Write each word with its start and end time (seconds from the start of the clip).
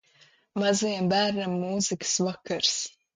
Mazajam 0.61 1.11
bērnam 1.11 1.53
mūzikas 1.65 2.15
vakars. 2.29 2.73